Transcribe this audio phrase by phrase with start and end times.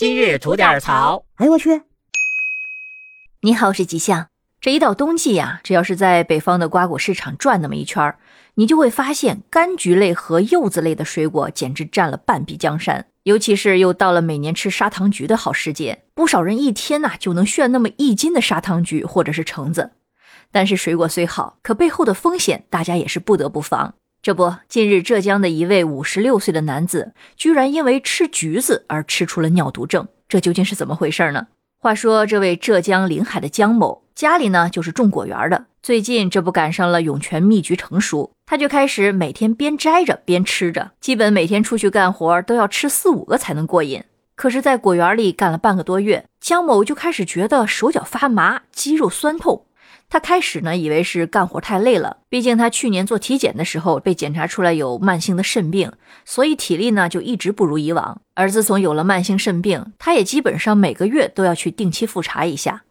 [0.00, 1.26] 今日吐点槽。
[1.34, 1.82] 哎呦我去！
[3.42, 4.28] 你好，我是吉祥。
[4.58, 8.18] 这一到冬季呀，只要是在北方的瓜果市场转那么一圈儿
[8.54, 13.08] 你就会发现柑橘类和柚子类的水果简直占了半壁江山。
[13.24, 19.90] 尤其是又到了每年吃砂糖橘的好时节，不少人一天呐就能炫那么一斤的砂糖橘或者是橙子。
[20.50, 23.96] 但是水果虽好，可背后的风险大家也是不得不防。
[24.22, 31.46] 这不，近日浙江的一位五十六岁的男子，居然因为吃橘子而吃出了尿毒症，这究竟是怎么回事呢？
[31.78, 44.04] 话说，这位浙江临海的江某家里呢就是种果园的，最近这不赶上了涌泉蜜橘成熟，他就开始每天边摘着边吃着，基本每天出去干活都要吃四五个才能过瘾。
[44.34, 49.64] 可是，在果园里干了半个多月，江某就开始觉得手脚发麻，肌肉酸痛。
[50.08, 55.92] 他开始呢，以为是干活太累了，毕竟他去年做体检的时候被检查出来有慢性的肾病，
[56.24, 58.20] 所以体力呢就一直不如以往。
[58.34, 62.82] 而自从有了慢性肾病，他也基本上每个月都要去定期复查一下。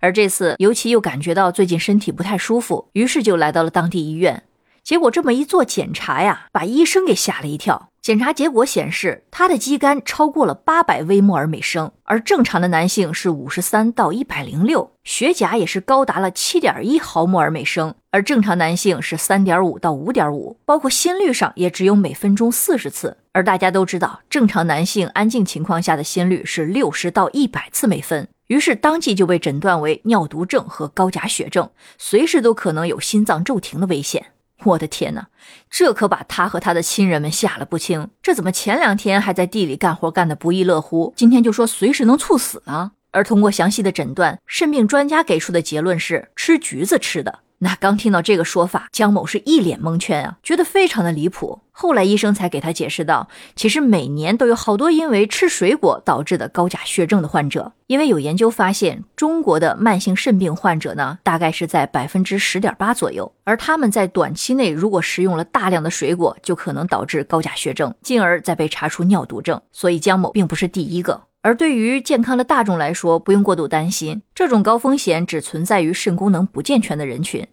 [0.00, 4.44] 而这次尤其又感觉到最近身体不太舒服，于是就来到了当地医院。
[4.84, 7.90] 结果这么一做检查呀，把医生给吓了一跳。
[8.08, 34.28] 检查结果显示，他的肌酐超过了八百微摩尔每升，而正常的男性是五十三到一百零六，血钾也是高达了七点一毫摩尔每升，而正常男性是三点五到五点五，包括心率上也只有每分钟四十次，而大家都知道，正常男性安静情况下的心率是六十到一百次每分，于是当即就被诊断为尿毒症和高钾血症，随时都可能有心脏骤停的危险。
[34.64, 35.28] 我的天哪，
[35.70, 38.10] 这可把他和他的亲人们吓了不轻。
[38.20, 42.92] 这怎么前两天还在地里干活干得不亦乐乎，今天就说随时能猝死呢？
[43.10, 47.40] 而通过详细的诊断，肾病专家给出的结论是吃橘子吃的。
[47.60, 51.60] 那刚听到这个说法，江某是一脸蒙圈啊，觉得非常的离谱。
[51.72, 57.72] 后来医生才给他解释到，其实每年都有好多因为吃水果导致的高钾血症的患者。
[57.86, 69.60] 因为有研究发现，中国的慢性肾病患者呢，大概是在百分之十点八左右，而他们在短期内如果食用了大量的水果，就可能导致高钾血症，进而再被查出尿毒症。
[69.72, 71.27] 所以江某并不是第一个。
[71.40, 77.46] 而对于健康的大众来说，不用过度担心，这种高风险只存在于肾功能不健全的人群。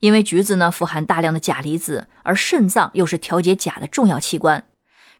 [0.00, 4.64] 因为橘子呢富含大量的钾离子，而肾脏又是调节钾的重要器官。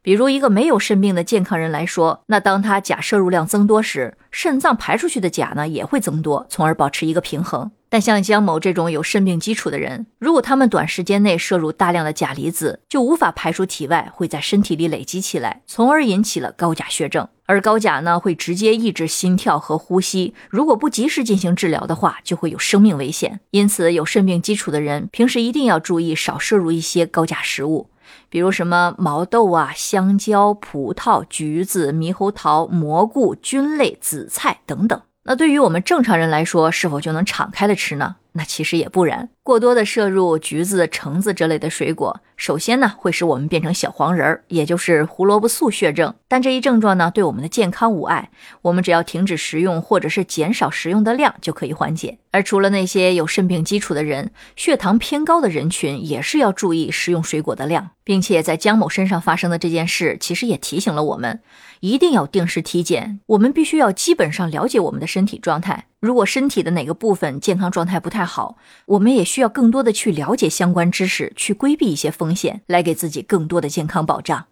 [0.03, 7.71] 比如一个没有肾病的健康人来说，那当他钾摄入量增多时，肾脏排出去的钾呢也会增多，从而保持一个平衡。
[7.91, 17.27] 但像江某这种有肾病基础的人，如果他们短时间内摄入大量的钾离子，就无法排出体外，会在身体里累积起来，从而引起了高钾血症。
[17.47, 23.41] 而高钾呢，会直接抑制心跳和呼吸，如果不及时进行治疗的话，就会有生命危险。
[23.53, 27.89] 因此，有肾病基础的人，平时一定要注意少摄入一些高钾食物，
[28.29, 35.01] 比如什么毛豆啊、香蕉、葡萄、橘子、猕猴桃、蘑菇、菌类、紫菜等等。
[35.25, 38.17] 那对于我们正常人来说，是否就能敞开的吃呢？
[38.33, 39.29] 那其实也不然。
[39.43, 46.15] 过多的摄入橘子、橙子这类的水果，首先呢会使我们变成小黄人儿，也就是胡萝卜素血症。
[46.29, 48.31] 但这一症状呢对我们的健康无碍，
[48.61, 52.19] 我们只要停止食用或者是减少食用的量就可以缓解。
[52.31, 61.41] 而除了那些有肾病基础的人，血糖偏高的人群也是要注意食用水果的量，并且在江某身上发生的这件事，其实也提醒了我们。
[61.81, 65.87] 一定要定时体检，我们必须要基本上了解我们的身体状态。
[66.01, 74.47] 如果身体的哪个部分健康状态不太好，我们也需要更多的去了解相关知识，去规避一些风险，来给自己更多的健康保障。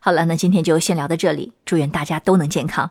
[0.00, 2.90] 好了，那今天就先聊到这里，祝愿大家都能健康。